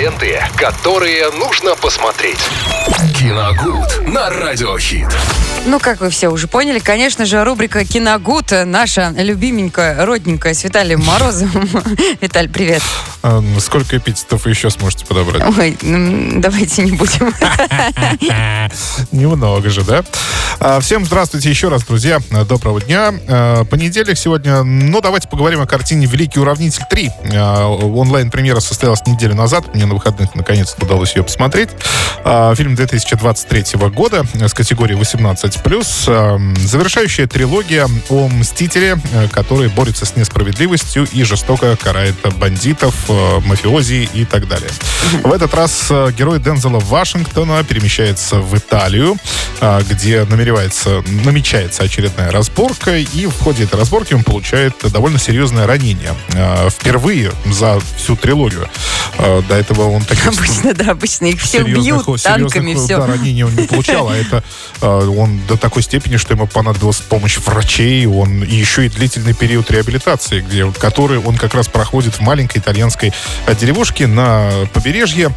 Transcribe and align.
ленты, 0.00 0.40
которые 0.56 1.30
нужно 1.30 1.76
посмотреть. 1.76 2.38
Киногуд 3.18 4.08
на 4.08 4.30
Радиохит. 4.30 5.08
Ну, 5.66 5.78
как 5.78 6.00
вы 6.00 6.08
все 6.08 6.28
уже 6.28 6.48
поняли, 6.48 6.78
конечно 6.78 7.26
же, 7.26 7.44
рубрика 7.44 7.84
«Киногуд» 7.84 8.50
наша 8.64 9.12
любименькая, 9.14 10.06
родненькая 10.06 10.54
с 10.54 10.64
Виталием 10.64 11.04
Морозовым. 11.04 11.68
Виталь, 12.22 12.48
привет. 12.48 12.82
А, 13.22 13.42
сколько 13.58 13.98
эпитетов 13.98 14.46
вы 14.46 14.52
еще 14.52 14.70
сможете 14.70 15.04
подобрать? 15.04 15.42
Ой, 15.58 15.76
ну, 15.82 16.40
давайте 16.40 16.82
не 16.82 16.92
будем. 16.92 17.34
Немного 19.12 19.68
же, 19.68 19.84
да? 19.84 20.02
А, 20.58 20.80
всем 20.80 21.04
здравствуйте 21.04 21.50
еще 21.50 21.68
раз, 21.68 21.84
друзья. 21.84 22.20
Доброго 22.48 22.80
дня. 22.80 23.12
А, 23.28 23.64
понедельник 23.64 24.16
сегодня. 24.16 24.62
Ну, 24.62 25.02
давайте 25.02 25.28
поговорим 25.28 25.60
о 25.60 25.66
картине 25.66 26.06
«Великий 26.06 26.40
уравнитель 26.40 26.84
3». 26.90 27.98
Онлайн-премьера 27.98 28.60
состоялась 28.60 29.06
неделю 29.06 29.34
назад. 29.34 29.74
Мне 29.74 29.89
на 29.90 29.94
выходных 29.94 30.34
наконец-то 30.34 30.84
удалось 30.84 31.14
ее 31.14 31.22
посмотреть. 31.22 31.70
Фильм 32.54 32.74
2023 32.74 33.78
года 33.90 34.24
с 34.34 34.54
категории 34.54 34.96
18+. 34.96 36.56
Завершающая 36.58 37.26
трилогия 37.26 37.88
о 38.08 38.28
Мстителе, 38.28 38.96
э, 39.12 39.28
который 39.28 39.68
борется 39.68 40.06
с 40.06 40.16
несправедливостью 40.16 41.06
и 41.12 41.22
жестоко 41.24 41.76
карает 41.76 42.14
бандитов, 42.38 42.94
э, 43.08 43.40
мафиози 43.40 44.08
и 44.12 44.24
так 44.24 44.48
далее. 44.48 44.70
В 45.22 45.32
этот 45.32 45.54
раз 45.54 45.88
э, 45.90 46.12
герой 46.16 46.38
Дензела 46.38 46.78
Вашингтона 46.78 47.62
перемещается 47.64 48.36
в 48.36 48.56
Италию, 48.56 49.16
где 49.90 50.24
намеревается, 50.24 51.02
намечается 51.24 51.82
очередная 51.82 52.30
разборка, 52.30 52.96
и 52.96 53.26
в 53.26 53.38
ходе 53.40 53.64
этой 53.64 53.78
разборки 53.78 54.14
он 54.14 54.24
получает 54.24 54.74
довольно 54.90 55.18
серьезное 55.18 55.66
ранение. 55.66 56.14
Впервые 56.70 57.32
за 57.44 57.78
всю 57.96 58.16
трилогию. 58.16 58.68
До 59.18 59.54
этого 59.54 59.79
он 59.84 60.04
таких... 60.04 60.26
Обычно, 60.26 60.74
да, 60.74 60.92
обычно 60.92 61.26
их 61.26 61.40
всех 61.40 61.66
бьют 61.66 62.04
танками, 62.22 62.74
все. 62.74 62.98
Да, 62.98 63.06
ранений 63.06 63.44
он 63.44 63.54
не 63.54 63.66
получал, 63.66 64.08
а 64.08 64.16
это 64.16 64.42
он 64.80 65.40
до 65.46 65.56
такой 65.56 65.82
степени, 65.82 66.16
что 66.16 66.34
ему 66.34 66.46
понадобилась 66.46 66.98
помощь 66.98 67.38
врачей, 67.38 68.06
он 68.06 68.42
и 68.42 68.54
еще 68.54 68.86
и 68.86 68.88
длительный 68.88 69.34
период 69.34 69.70
реабилитации, 69.70 70.40
где, 70.40 70.70
который 70.72 71.18
он 71.18 71.36
как 71.36 71.54
раз 71.54 71.68
проходит 71.68 72.14
в 72.14 72.20
маленькой 72.20 72.58
итальянской 72.58 73.12
деревушке 73.58 74.06
на 74.06 74.50
побережье 74.72 75.34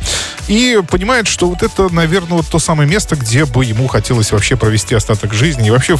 и 0.48 0.82
понимает, 0.90 1.28
что 1.28 1.48
вот 1.48 1.64
это, 1.64 1.94
наверное, 1.94 2.38
вот 2.38 2.48
то 2.48 2.60
самое 2.60 2.90
место, 2.90 3.16
где 3.16 3.46
бы 3.46 3.66
ему 3.66 3.88
хотелось 3.88 4.32
вообще 4.32 4.56
провести 4.56 4.96
остаток 4.96 5.34
жизни 5.34 5.68
и 5.68 5.72
вообще 5.72 5.98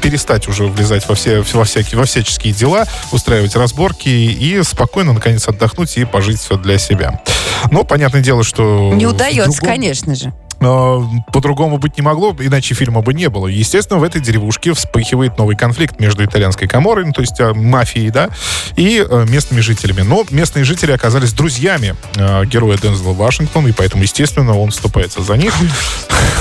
перестать 0.00 0.48
уже 0.48 0.64
влезать 0.64 1.08
во 1.08 1.14
все 1.14 1.44
во 1.52 1.64
всякие 1.64 1.98
во 1.98 2.04
всяческие 2.04 2.52
дела, 2.52 2.86
устраивать 3.10 3.56
разборки 3.56 4.08
и 4.08 4.62
спокойно 4.62 5.12
наконец 5.12 5.48
отдохнуть 5.48 5.96
и 5.96 6.04
пожить 6.04 6.40
все 6.40 6.56
для 6.56 6.78
себя. 6.78 7.20
Но 7.70 7.84
понятное 7.84 8.22
дело, 8.22 8.42
что 8.42 8.92
не 8.94 9.06
удается, 9.06 9.60
другом... 9.60 9.74
конечно 9.74 10.14
же 10.14 10.32
по-другому 10.62 11.78
быть 11.78 11.96
не 11.96 12.02
могло, 12.02 12.34
иначе 12.38 12.74
фильма 12.74 13.02
бы 13.02 13.14
не 13.14 13.28
было. 13.28 13.46
Естественно, 13.48 13.98
в 13.98 14.04
этой 14.04 14.20
деревушке 14.20 14.72
вспыхивает 14.74 15.38
новый 15.38 15.56
конфликт 15.56 15.98
между 16.00 16.24
итальянской 16.24 16.68
коморой, 16.68 17.04
ну, 17.06 17.12
то 17.12 17.20
есть 17.20 17.40
а, 17.40 17.52
мафией, 17.52 18.10
да, 18.10 18.30
и 18.76 19.04
а, 19.08 19.24
местными 19.24 19.60
жителями. 19.60 20.02
Но 20.02 20.24
местные 20.30 20.64
жители 20.64 20.92
оказались 20.92 21.32
друзьями 21.32 21.96
а, 22.16 22.44
героя 22.44 22.78
Дензела 22.78 23.12
Вашингтона, 23.12 23.68
и 23.68 23.72
поэтому, 23.72 24.02
естественно, 24.02 24.56
он 24.56 24.70
вступается 24.70 25.22
за 25.22 25.36
них. 25.36 25.54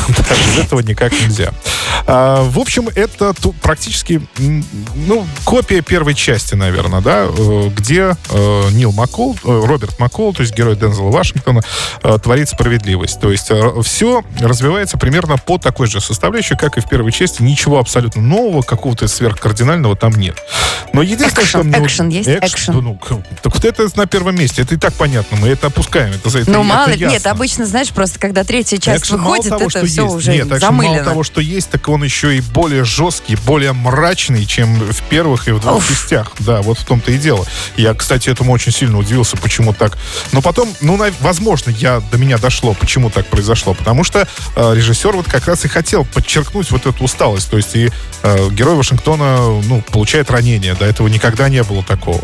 Без 0.07 0.65
этого 0.65 0.81
никак 0.81 1.11
нельзя. 1.13 1.51
В 2.05 2.59
общем, 2.59 2.89
это 2.93 3.33
практически, 3.61 4.21
ну, 4.95 5.25
копия 5.45 5.81
первой 5.81 6.13
части, 6.13 6.55
наверное, 6.55 7.01
да, 7.01 7.27
э, 7.27 7.69
где 7.75 8.15
э, 8.29 8.69
Нил 8.71 8.91
Маккол, 8.91 9.37
э, 9.43 9.61
Роберт 9.65 9.99
Маккол, 9.99 10.33
то 10.33 10.41
есть 10.41 10.55
герой 10.55 10.75
Дензела 10.75 11.11
Вашингтона, 11.11 11.61
творит 12.23 12.49
справедливость. 12.49 13.19
То 13.19 13.31
есть 13.31 13.51
все 13.83 14.10
развивается 14.39 14.97
примерно 14.97 15.37
по 15.37 15.57
такой 15.57 15.87
же 15.87 16.01
составляющей, 16.01 16.55
как 16.55 16.77
и 16.77 16.81
в 16.81 16.87
первой 16.87 17.11
части. 17.11 17.41
Ничего 17.41 17.79
абсолютно 17.79 18.21
нового, 18.21 18.61
какого-то 18.61 19.07
сверхкардинального 19.07 19.95
там 19.95 20.13
нет. 20.13 20.37
Но 20.93 21.01
единственное, 21.01 21.45
экшен, 21.45 21.61
что 21.61 21.79
мне... 21.79 21.85
Экшен 21.85 22.09
есть? 22.09 22.29
Экшен. 22.29 22.73
Ну, 22.81 22.99
так 23.41 23.53
вот 23.53 23.65
это 23.65 23.87
на 23.95 24.05
первом 24.05 24.35
месте. 24.35 24.61
Это 24.61 24.75
и 24.75 24.77
так 24.77 24.93
понятно. 24.93 25.37
Мы 25.37 25.49
это 25.49 25.67
опускаем. 25.67 26.13
Это, 26.13 26.37
это, 26.37 26.51
ну, 26.51 26.63
мало 26.63 26.89
ли. 26.89 27.05
Нет, 27.05 27.25
обычно, 27.27 27.65
знаешь, 27.65 27.89
просто 27.89 28.19
когда 28.19 28.43
третья 28.43 28.77
часть 28.77 29.03
экшен 29.03 29.17
выходит, 29.17 29.49
того, 29.49 29.65
это 29.67 29.85
все 29.85 30.03
есть. 30.03 30.15
уже 30.15 30.31
Нет, 30.33 30.47
замылено. 30.59 30.93
мало 30.93 31.05
того, 31.05 31.23
что 31.23 31.41
есть, 31.41 31.69
так 31.69 31.87
он 31.87 32.03
еще 32.03 32.37
и 32.37 32.41
более 32.41 32.83
жесткий, 32.83 33.35
более 33.35 33.73
мрачный, 33.73 34.45
чем 34.45 34.75
в 34.75 35.01
первых 35.03 35.47
и 35.47 35.51
в 35.51 35.59
двух 35.59 35.77
Уф. 35.77 35.87
частях. 35.89 36.31
Да, 36.39 36.61
вот 36.61 36.77
в 36.79 36.85
том-то 36.85 37.11
и 37.11 37.17
дело. 37.17 37.45
Я, 37.77 37.93
кстати, 37.93 38.29
этому 38.29 38.51
очень 38.51 38.71
сильно 38.71 38.97
удивился, 38.97 39.37
почему 39.37 39.73
так. 39.73 39.97
Но 40.31 40.41
потом, 40.41 40.69
ну, 40.81 40.99
возможно, 41.19 41.69
я 41.71 42.01
до 42.11 42.17
меня 42.17 42.37
дошло, 42.37 42.73
почему 42.73 43.09
так 43.09 43.27
произошло. 43.27 43.73
Потому 43.73 44.00
что 44.03 44.27
э, 44.55 44.73
режиссер 44.75 45.13
вот 45.13 45.27
как 45.27 45.47
раз 45.47 45.65
и 45.65 45.67
хотел 45.67 46.05
подчеркнуть 46.05 46.71
вот 46.71 46.85
эту 46.85 47.03
усталость. 47.03 47.49
То 47.49 47.57
есть 47.57 47.75
и 47.75 47.89
э, 48.23 48.49
герой 48.49 48.75
Вашингтона, 48.75 49.61
ну, 49.63 49.81
получает 49.91 50.31
ранение. 50.31 50.73
До 50.75 50.85
этого 50.85 51.07
никогда 51.07 51.49
не 51.49 51.63
было 51.63 51.83
такого. 51.83 52.21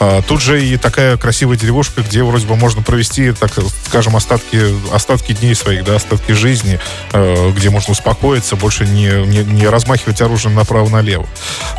А, 0.00 0.22
тут 0.22 0.40
же 0.40 0.64
и 0.64 0.76
такая 0.76 1.16
красивая 1.16 1.56
деревушка, 1.56 2.02
где 2.02 2.22
вроде 2.22 2.46
бы 2.46 2.56
можно 2.56 2.82
провести, 2.82 3.32
так 3.32 3.52
скажем, 3.86 4.16
остатки, 4.16 4.60
остатки 4.92 5.32
дней 5.32 5.54
своих, 5.54 5.84
да, 5.84 5.96
остатки 5.96 6.32
жизни, 6.32 6.78
э, 7.12 7.50
где 7.52 7.70
можно 7.70 7.92
успокоиться, 7.92 8.56
больше 8.56 8.86
не, 8.86 9.26
не, 9.26 9.44
не 9.44 9.66
размахивать 9.66 10.20
оружием 10.20 10.54
направо-налево. 10.54 11.26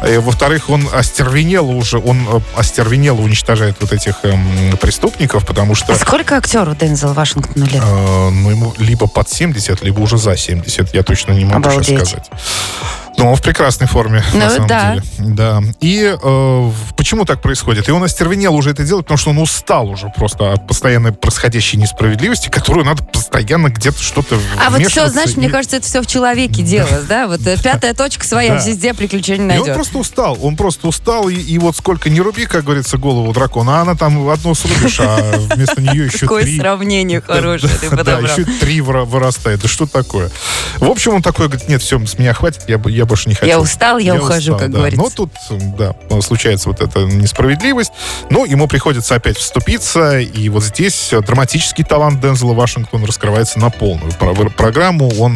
И, 0.07 0.17
во-вторых, 0.17 0.69
он 0.69 0.87
остервенело 0.93 1.71
уже, 1.71 1.99
он 1.99 2.27
э, 2.27 2.39
остервенело 2.55 3.21
уничтожает 3.21 3.77
вот 3.81 3.91
этих 3.91 4.15
эм, 4.23 4.77
преступников, 4.77 5.45
потому 5.45 5.75
что... 5.75 5.93
А 5.93 5.95
сколько 5.95 6.37
актеру 6.37 6.75
Дензел 6.75 7.13
Вашингтону 7.13 7.65
лет? 7.65 7.83
Э, 7.83 8.29
ну, 8.29 8.49
ему 8.49 8.73
либо 8.77 9.07
под 9.25 9.33
70, 9.33 9.81
либо 9.83 10.01
уже 10.01 10.17
за 10.17 10.37
70, 10.37 10.93
я 10.93 11.03
точно 11.03 11.31
не 11.33 11.45
могу 11.45 11.57
Обалдеть. 11.57 11.85
сейчас 11.85 12.09
сказать. 12.09 12.29
Ну, 13.17 13.29
он 13.29 13.35
в 13.35 13.41
прекрасной 13.41 13.87
форме, 13.87 14.23
ну, 14.33 14.39
на 14.39 14.49
самом 14.49 14.67
да. 14.67 14.93
деле. 14.95 15.03
Да. 15.19 15.61
И 15.79 16.15
э, 16.21 16.71
почему 16.97 17.25
так 17.25 17.41
происходит? 17.41 17.87
И 17.87 17.91
он 17.91 18.03
остервенел 18.03 18.53
уже 18.55 18.71
это 18.71 18.83
делать, 18.83 19.05
потому 19.05 19.17
что 19.17 19.29
он 19.29 19.37
устал 19.37 19.89
уже 19.89 20.11
просто 20.15 20.51
от 20.51 20.67
постоянной 20.67 21.13
происходящей 21.13 21.79
несправедливости, 21.79 22.49
которую 22.49 22.85
надо 22.85 23.03
постоянно 23.03 23.69
где-то 23.69 24.01
что-то 24.01 24.37
А 24.63 24.69
вот 24.69 24.81
все, 24.85 25.07
знаешь, 25.07 25.31
и... 25.31 25.39
мне 25.39 25.49
кажется, 25.49 25.77
это 25.77 25.85
все 25.85 26.01
в 26.01 26.07
человеке 26.07 26.61
дело, 26.61 27.03
да? 27.07 27.27
Вот 27.27 27.45
э, 27.47 27.57
пятая 27.61 27.93
точка 27.93 28.25
своя, 28.25 28.55
везде 28.55 28.93
приключения 28.93 29.45
найдет. 29.45 29.67
И 29.67 29.69
он 29.69 29.75
просто 29.75 29.97
устал, 29.97 30.37
он 30.41 30.55
просто 30.57 30.87
устал, 30.87 31.29
и 31.29 31.57
вот 31.57 31.75
сколько 31.77 32.09
не 32.09 32.21
руби, 32.21 32.45
как 32.45 32.65
говорится, 32.65 32.97
голову 32.97 33.31
дракона, 33.33 33.79
а 33.79 33.81
она 33.81 33.95
там 33.95 34.29
одну 34.29 34.55
срубишь, 34.55 34.99
а 34.99 35.37
вместо 35.37 35.81
нее 35.81 36.05
еще 36.05 36.17
три. 36.17 36.27
Какое 36.27 36.57
сравнение 36.57 37.21
хорошее 37.21 37.73
ты 37.79 37.89
подобрал. 37.89 38.21
Да, 38.21 38.27
еще 38.27 38.43
три 38.59 38.81
вырастает. 38.81 39.61
Да 39.61 39.67
что 39.67 39.85
такое? 39.85 40.29
В 40.77 40.89
общем, 40.89 41.15
он 41.15 41.21
такой 41.21 41.47
говорит, 41.47 41.67
нет, 41.69 41.81
все, 41.81 42.03
с 42.05 42.17
меня 42.17 42.33
хватит, 42.33 42.63
я, 42.67 42.77
я 43.05 43.07
больше 43.07 43.29
не 43.29 43.35
хочу. 43.35 43.47
Я 43.47 43.59
устал, 43.59 43.97
я, 43.99 44.15
я 44.15 44.19
ухожу, 44.19 44.53
устал, 44.53 44.59
как 44.59 44.71
да. 44.71 44.77
говорится. 44.79 45.01
Но 45.01 45.09
тут, 45.09 45.31
да, 45.77 45.95
случается 46.21 46.69
вот 46.69 46.81
эта 46.81 46.99
несправедливость. 47.01 47.91
Но 48.29 48.45
ему 48.45 48.67
приходится 48.67 49.15
опять 49.15 49.37
вступиться, 49.37 50.19
и 50.19 50.49
вот 50.49 50.63
здесь 50.63 51.13
драматический 51.25 51.83
талант 51.83 52.21
Дензела 52.21 52.53
Вашингтона 52.53 53.05
раскрывается 53.05 53.59
на 53.59 53.69
полную 53.69 54.11
программу. 54.51 55.11
Он 55.19 55.35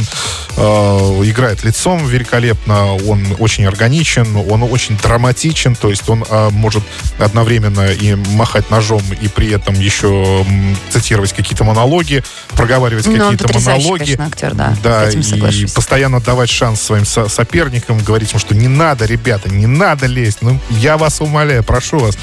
э, 0.58 0.62
играет 0.62 1.64
лицом 1.64 2.06
великолепно, 2.06 2.96
он 2.96 3.26
очень 3.40 3.66
органичен, 3.66 4.36
он 4.36 4.64
очень 4.64 4.98
драматичен, 4.98 5.76
то 5.76 5.90
есть 5.90 6.10
он 6.10 6.26
э, 6.28 6.50
может 6.50 6.84
одновременно 7.20 7.92
и 7.92 8.16
махать 8.16 8.70
ножом, 8.72 9.04
и 9.22 9.28
при 9.28 9.52
этом 9.52 9.76
еще 9.76 10.46
цитировать 10.90 11.34
какие-то 11.34 11.64
монологи, 11.64 12.24
проговаривать 12.50 13.06
ну, 13.06 13.18
какие-то 13.18 13.54
монологи. 13.54 14.16
Конечно, 14.16 14.26
актер, 14.26 14.56
да. 14.56 14.76
Да, 14.84 15.10
и 15.10 15.66
постоянно 15.68 16.20
давать 16.20 16.50
шанс 16.50 16.82
своим 16.82 17.06
со 17.06 17.28
соперникам, 17.60 18.00
говорить 18.00 18.32
им, 18.32 18.40
что 18.40 18.56
не 18.56 18.68
надо, 18.68 19.06
ребята, 19.06 19.50
не 19.50 19.68
надо 19.68 20.06
лезть. 20.06 20.38
Ну, 20.42 20.58
я 20.70 20.98
вас 20.98 21.20
умоляю, 21.20 21.62
прошу 21.64 22.00
вас. 22.00 22.18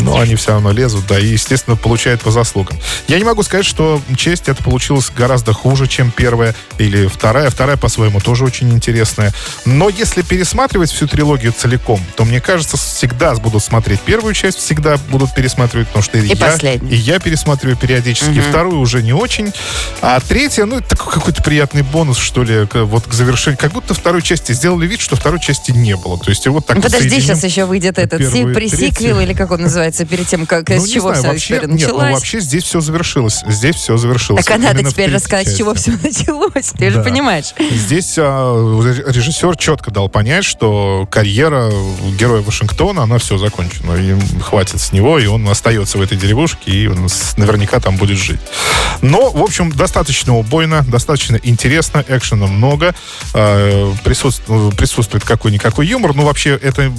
Но 0.00 0.18
они 0.18 0.36
все 0.36 0.52
равно 0.52 0.72
лезут, 0.72 1.06
да, 1.06 1.18
и, 1.18 1.26
естественно, 1.26 1.76
получают 1.76 2.22
по 2.22 2.30
заслугам. 2.30 2.78
Я 3.06 3.18
не 3.18 3.24
могу 3.24 3.42
сказать, 3.42 3.66
что 3.66 4.00
честь 4.16 4.48
это 4.48 4.62
получилось 4.62 5.10
гораздо 5.14 5.52
хуже, 5.52 5.86
чем 5.86 6.10
первая 6.10 6.54
или 6.78 7.06
вторая. 7.08 7.50
Вторая, 7.50 7.76
по-своему, 7.76 8.20
тоже 8.20 8.44
очень 8.44 8.70
интересная. 8.72 9.34
Но 9.66 9.90
если 9.90 10.22
пересматривать 10.22 10.90
всю 10.90 11.06
трилогию 11.06 11.52
целиком, 11.52 12.00
то, 12.16 12.24
мне 12.24 12.40
кажется, 12.40 12.78
всегда 12.78 13.34
будут 13.34 13.62
смотреть 13.62 14.00
первую 14.00 14.32
часть, 14.32 14.58
всегда 14.58 14.96
будут 15.10 15.34
пересматривать, 15.34 15.88
потому 15.88 16.02
что 16.02 16.16
и, 16.18 16.34
я, 16.34 16.56
и 16.90 16.96
я 16.96 17.18
пересматриваю 17.18 17.76
периодически. 17.76 18.38
Угу. 18.38 18.48
Вторую 18.48 18.80
уже 18.80 19.02
не 19.02 19.12
очень. 19.12 19.52
А 20.00 20.18
третья, 20.20 20.64
ну, 20.64 20.78
это 20.78 20.90
такой 20.96 21.12
какой-то 21.12 21.42
приятный 21.42 21.82
бонус, 21.82 22.18
что 22.18 22.42
ли, 22.42 22.66
вот 22.72 23.06
к 23.06 23.12
завершению. 23.12 23.58
Как 23.58 23.72
будто 23.72 23.92
второй 23.92 24.22
части 24.22 24.52
сделали 24.52 24.69
сделали 24.70 24.86
вид, 24.86 25.00
что 25.00 25.16
второй 25.16 25.40
части 25.40 25.72
не 25.72 25.96
было. 25.96 26.16
То 26.16 26.30
есть 26.30 26.46
вот 26.46 26.64
так 26.64 26.80
Подожди, 26.80 27.20
сейчас 27.20 27.42
еще 27.42 27.64
выйдет 27.64 27.98
этот 27.98 28.20
пресиквел, 28.20 29.18
или 29.18 29.32
как 29.32 29.50
он 29.50 29.62
называется, 29.62 30.04
перед 30.04 30.28
тем, 30.28 30.46
как 30.46 30.68
ну, 30.68 30.78
с 30.78 30.88
чего 30.88 31.08
знаю, 31.08 31.18
вся 31.18 31.28
вообще, 31.28 31.54
история 31.54 31.72
нет, 31.72 31.80
началась. 31.80 32.08
Ну, 32.08 32.14
вообще 32.14 32.40
здесь 32.40 32.64
все 32.64 32.80
завершилось. 32.80 33.42
Здесь 33.48 33.76
все 33.76 33.96
завершилось. 33.96 34.44
Так 34.44 34.56
а 34.56 34.58
надо 34.58 34.84
теперь 34.84 35.12
рассказать, 35.12 35.46
части. 35.46 35.56
с 35.56 35.58
чего 35.58 35.74
все 35.74 35.90
началось. 36.02 36.66
Ты 36.78 36.90
да. 36.90 36.90
же 36.90 37.02
понимаешь. 37.02 37.54
Здесь 37.58 38.14
а, 38.18 38.80
режиссер 39.08 39.56
четко 39.56 39.90
дал 39.90 40.08
понять, 40.08 40.44
что 40.44 41.08
карьера 41.10 41.72
героя 42.16 42.42
Вашингтона, 42.42 43.02
она 43.02 43.18
все 43.18 43.38
закончена. 43.38 43.94
И 43.94 44.16
хватит 44.40 44.80
с 44.80 44.92
него, 44.92 45.18
и 45.18 45.26
он 45.26 45.48
остается 45.48 45.98
в 45.98 46.02
этой 46.02 46.16
деревушке, 46.16 46.70
и 46.70 46.86
он 46.86 47.08
наверняка 47.36 47.80
там 47.80 47.96
будет 47.96 48.18
жить. 48.18 48.40
Но, 49.02 49.30
в 49.30 49.42
общем, 49.42 49.72
достаточно 49.72 50.36
убойно, 50.36 50.84
достаточно 50.86 51.40
интересно, 51.42 52.04
экшена 52.06 52.46
много, 52.46 52.94
э, 53.34 53.92
присутствует, 54.04 54.59
присутствует 54.76 55.24
какой-никакой 55.24 55.86
юмор, 55.86 56.14
но 56.14 56.24
вообще 56.24 56.58
эта 56.62 56.92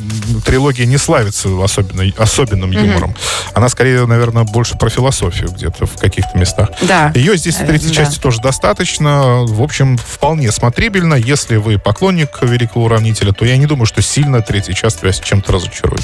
трилогия 0.45 0.85
не 0.85 0.97
славится 0.97 1.49
особенно, 1.63 2.11
особенным 2.17 2.71
mm-hmm. 2.71 2.87
юмором. 2.87 3.15
Она 3.53 3.69
скорее, 3.69 4.05
наверное, 4.05 4.43
больше 4.43 4.77
про 4.77 4.89
философию 4.89 5.49
где-то 5.49 5.85
в 5.85 5.97
каких-то 5.97 6.37
местах. 6.37 6.69
Да. 6.81 7.11
Ее 7.15 7.37
здесь 7.37 7.55
в 7.55 7.65
третьей 7.65 7.89
да. 7.89 7.95
части 7.95 8.19
тоже 8.19 8.41
достаточно. 8.41 9.43
В 9.45 9.61
общем, 9.61 9.97
вполне 9.97 10.51
смотрибельно. 10.51 11.15
Если 11.15 11.57
вы 11.57 11.77
поклонник 11.77 12.29
Великого 12.41 12.85
Уравнителя, 12.85 13.33
то 13.33 13.45
я 13.45 13.57
не 13.57 13.65
думаю, 13.65 13.85
что 13.85 14.01
сильно 14.01 14.41
третья 14.41 14.73
часть 14.73 15.03
вас 15.03 15.19
чем-то 15.19 15.51
разочарует. 15.51 16.03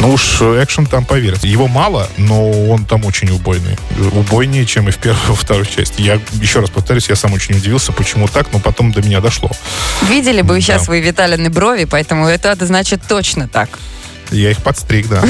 Ну 0.00 0.12
уж 0.12 0.42
экшен 0.42 0.86
там, 0.86 1.04
поверьте. 1.04 1.48
Его 1.48 1.68
мало, 1.68 2.08
но 2.16 2.50
он 2.68 2.84
там 2.84 3.04
очень 3.04 3.30
убойный. 3.30 3.76
Убойнее, 4.12 4.66
чем 4.66 4.88
и 4.88 4.90
в 4.90 4.98
первой, 4.98 5.20
во 5.28 5.34
второй 5.34 5.66
части. 5.66 6.02
Я, 6.02 6.20
еще 6.40 6.60
раз 6.60 6.70
повторюсь, 6.70 7.08
я 7.08 7.16
сам 7.16 7.32
очень 7.32 7.56
удивился, 7.56 7.92
почему 7.92 8.28
так, 8.28 8.52
но 8.52 8.58
потом 8.58 8.92
до 8.92 9.02
меня 9.02 9.20
дошло. 9.20 9.50
Видели 10.08 10.42
бы. 10.42 10.60
Сейчас 10.64 10.84
свои 10.84 11.00
Виталины 11.00 11.50
брови, 11.50 11.84
поэтому 11.84 12.26
это, 12.26 12.56
значит 12.64 13.00
точно 13.06 13.48
так. 13.48 13.78
Я 14.30 14.50
их 14.50 14.62
подстриг, 14.62 15.08
да. 15.08 15.22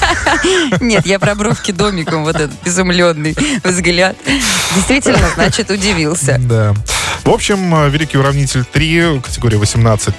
Нет, 0.80 1.06
я 1.06 1.18
про 1.18 1.34
бровки 1.34 1.72
домиком, 1.72 2.24
вот 2.24 2.36
этот 2.36 2.52
изумленный 2.64 3.36
взгляд. 3.64 4.16
Действительно, 4.74 5.28
значит, 5.34 5.70
удивился. 5.70 6.38
Да. 6.38 6.74
В 7.24 7.30
общем, 7.30 7.90
«Великий 7.90 8.18
уравнитель 8.18 8.64
3», 8.72 9.20
категория 9.20 9.56
18+, 9.58 10.12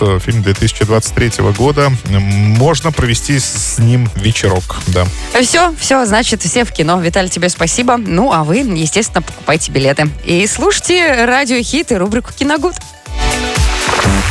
э, 0.00 0.18
фильм 0.18 0.42
2023 0.42 1.32
года. 1.56 1.90
Можно 2.10 2.92
провести 2.92 3.38
с 3.38 3.78
ним 3.78 4.10
вечерок, 4.16 4.76
да. 4.88 5.06
Все, 5.40 5.74
все, 5.78 6.04
значит, 6.04 6.42
все 6.42 6.64
в 6.64 6.72
кино. 6.72 7.00
Виталий, 7.00 7.30
тебе 7.30 7.48
спасибо. 7.48 7.96
Ну, 7.96 8.32
а 8.32 8.44
вы, 8.44 8.58
естественно, 8.58 9.22
покупайте 9.22 9.72
билеты. 9.72 10.10
И 10.24 10.46
слушайте 10.46 11.24
радио 11.24 11.62
«Хит» 11.62 11.90
и 11.90 11.96
рубрику 11.96 12.32
«Киногуд». 12.36 12.74